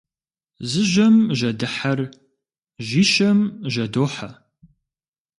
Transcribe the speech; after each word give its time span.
Зы 0.69 0.83
жьэм 0.91 1.15
жьэдыхьэр 1.37 1.99
жьищэм 2.87 3.39
жьэдохьэ. 3.73 4.29